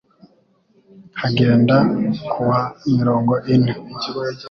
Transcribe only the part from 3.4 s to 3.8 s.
ine